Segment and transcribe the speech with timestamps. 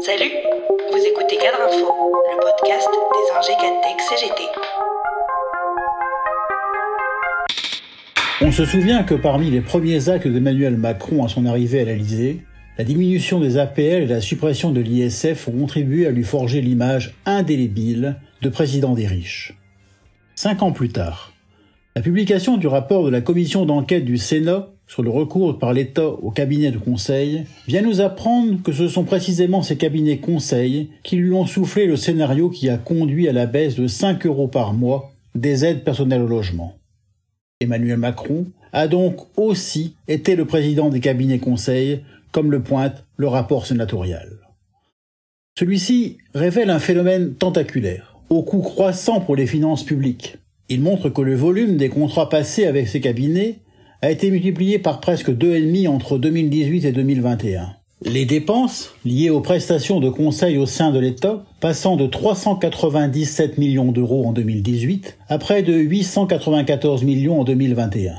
[0.00, 0.30] Salut,
[0.92, 1.92] vous écoutez Cadre Info,
[2.30, 3.52] le podcast des ingés
[4.08, 4.42] CGT.
[8.40, 12.42] On se souvient que parmi les premiers actes d'Emmanuel Macron à son arrivée à l'Elysée,
[12.78, 17.14] la diminution des APL et la suppression de l'ISF ont contribué à lui forger l'image
[17.26, 19.58] indélébile de président des riches.
[20.36, 21.32] Cinq ans plus tard,
[21.96, 26.08] la publication du rapport de la commission d'enquête du Sénat sur le recours par l'État
[26.08, 31.16] au cabinet de conseil vient nous apprendre que ce sont précisément ces cabinets conseils qui
[31.16, 34.72] lui ont soufflé le scénario qui a conduit à la baisse de 5 euros par
[34.72, 36.74] mois des aides personnelles au logement.
[37.60, 42.00] Emmanuel Macron a donc aussi été le président des cabinets conseils,
[42.32, 44.38] comme le pointe le rapport sénatorial.
[45.58, 50.36] Celui-ci révèle un phénomène tentaculaire, au coût croissant pour les finances publiques.
[50.68, 53.58] Il montre que le volume des contrats passés avec ces cabinets
[54.00, 57.74] a été multiplié par presque deux et demi entre 2018 et 2021.
[58.02, 63.90] Les dépenses liées aux prestations de conseil au sein de l'État passant de 397 millions
[63.90, 68.14] d'euros en 2018 à près de 894 millions en 2021.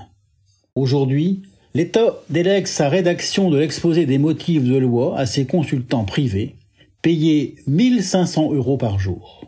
[0.76, 6.56] Aujourd'hui, l'État délègue sa rédaction de l'exposé des motifs de loi à ses consultants privés,
[7.02, 9.46] payés 1500 euros par jour.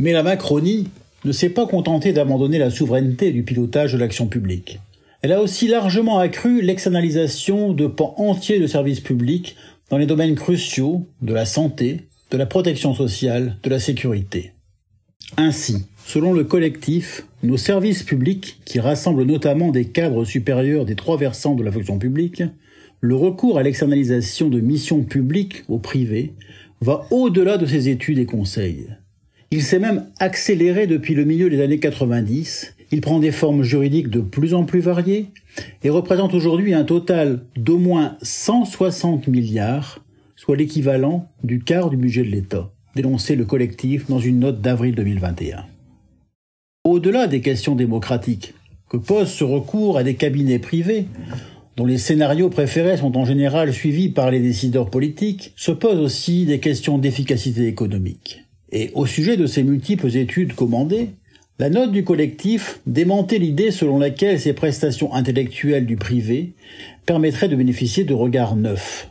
[0.00, 0.88] Mais la Macronie
[1.24, 4.80] ne s'est pas contentée d'abandonner la souveraineté du pilotage de l'action publique.
[5.22, 9.54] Elle a aussi largement accru l'externalisation de pans entiers de services publics
[9.90, 14.52] dans les domaines cruciaux de la santé, de la protection sociale, de la sécurité.
[15.36, 21.18] Ainsi, selon le collectif, nos services publics, qui rassemblent notamment des cadres supérieurs des trois
[21.18, 22.42] versants de la fonction publique,
[23.00, 26.32] le recours à l'externalisation de missions publiques au privé
[26.80, 28.86] va au-delà de ces études et conseils.
[29.50, 34.08] Il s'est même accéléré depuis le milieu des années 90 il prend des formes juridiques
[34.08, 35.26] de plus en plus variées
[35.82, 40.04] et représente aujourd'hui un total d'au moins 160 milliards,
[40.36, 44.94] soit l'équivalent du quart du budget de l'État, dénoncé le collectif dans une note d'avril
[44.94, 45.64] 2021.
[46.84, 48.54] Au-delà des questions démocratiques
[48.88, 51.06] que pose ce recours à des cabinets privés,
[51.76, 56.44] dont les scénarios préférés sont en général suivis par les décideurs politiques, se posent aussi
[56.44, 58.44] des questions d'efficacité économique.
[58.72, 61.10] Et au sujet de ces multiples études commandées,
[61.60, 66.54] la note du collectif démentait l'idée selon laquelle ces prestations intellectuelles du privé
[67.04, 69.10] permettraient de bénéficier de regards neufs,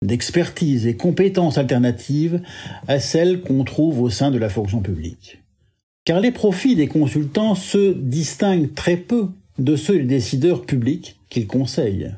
[0.00, 2.40] d'expertise et compétences alternatives
[2.86, 5.40] à celles qu'on trouve au sein de la fonction publique.
[6.04, 11.48] Car les profits des consultants se distinguent très peu de ceux des décideurs publics qu'ils
[11.48, 12.12] conseillent.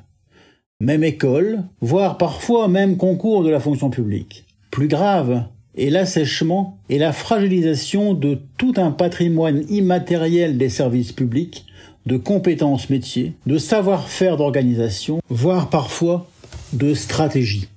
[0.81, 4.45] Même école, voire parfois même concours de la fonction publique.
[4.71, 5.45] Plus grave,
[5.77, 11.67] et l'assèchement et la fragilisation de tout un patrimoine immatériel des services publics,
[12.07, 16.29] de compétences métiers, de savoir-faire d'organisation, voire parfois
[16.73, 17.69] de stratégie.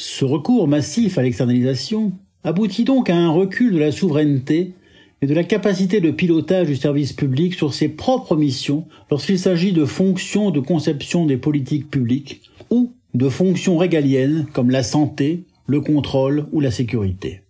[0.00, 2.12] Ce recours massif à l'externalisation
[2.44, 4.72] aboutit donc à un recul de la souveraineté
[5.22, 9.72] et de la capacité de pilotage du service public sur ses propres missions lorsqu'il s'agit
[9.72, 15.80] de fonctions de conception des politiques publiques ou de fonctions régaliennes comme la santé, le
[15.80, 17.42] contrôle ou la sécurité.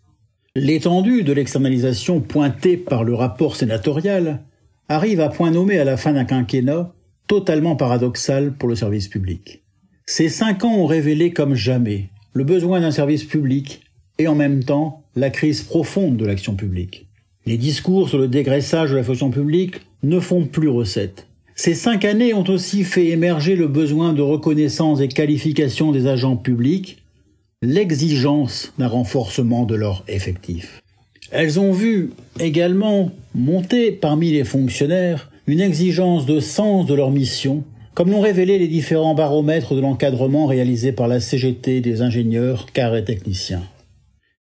[0.54, 4.42] L'étendue de l'externalisation pointée par le rapport sénatorial
[4.88, 6.92] arrive à point nommé à la fin d'un quinquennat
[7.26, 9.62] totalement paradoxal pour le service public.
[10.06, 13.82] Ces cinq ans ont révélé comme jamais le besoin d'un service public
[14.18, 17.06] et en même temps la crise profonde de l'action publique.
[17.44, 21.26] Les discours sur le dégraissage de la fonction publique ne font plus recette.
[21.54, 26.36] Ces cinq années ont aussi fait émerger le besoin de reconnaissance et qualification des agents
[26.36, 27.02] publics,
[27.62, 30.82] l'exigence d'un renforcement de leur effectif.
[31.30, 37.64] Elles ont vu également monter parmi les fonctionnaires une exigence de sens de leur mission,
[37.94, 42.96] comme l'ont révélé les différents baromètres de l'encadrement réalisés par la CGT des ingénieurs, cadres
[42.96, 43.62] et techniciens.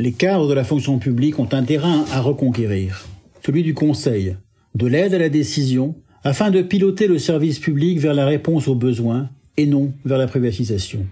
[0.01, 3.07] Les cadres de la fonction publique ont un terrain à reconquérir,
[3.45, 4.37] celui du conseil,
[4.75, 5.95] de l'aide à la décision,
[6.25, 10.27] afin de piloter le service public vers la réponse aux besoins et non vers la
[10.27, 11.07] privatisation.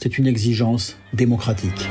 [0.00, 1.88] C'est une exigence démocratique.